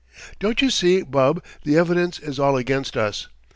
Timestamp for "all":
2.39-2.57